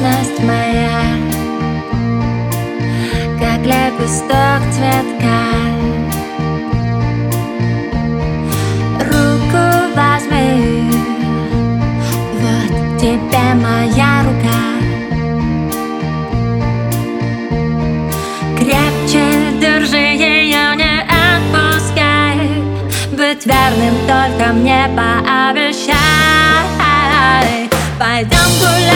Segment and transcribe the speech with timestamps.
[0.00, 1.02] вечность моя.
[3.38, 5.42] Как лепесток цветка.
[9.00, 10.90] Руку возьми.
[12.40, 14.60] Вот тебе моя рука.
[18.58, 19.24] Крепче
[19.60, 22.38] держи ее, не отпускай.
[23.12, 26.00] Быть верным только мне пообещай.
[27.98, 28.89] Пойдем гулять.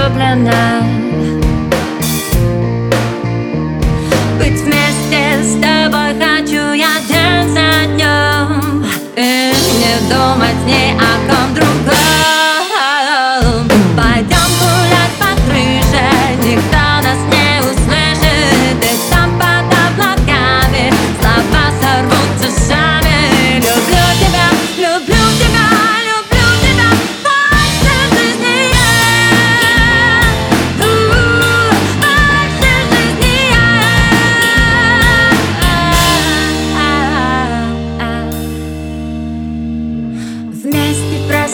[0.00, 0.82] Влюблена.
[4.38, 11.54] Быть вместе с тобой хочу я день за днем И не думать ни о ком
[11.54, 11.69] другом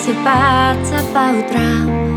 [0.07, 2.17] просыпаться по утрам.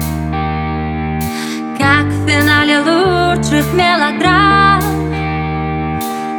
[1.78, 4.82] Как в финале лучших мелодрам.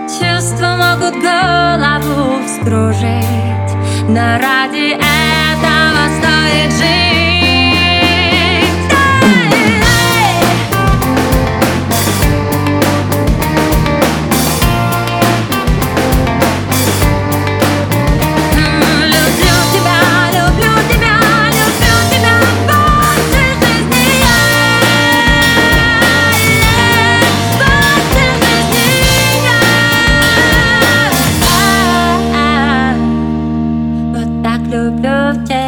[0.08, 3.74] Чувства могут голову вскружить
[4.08, 5.19] Но ради этого
[34.70, 35.59] love, love, love.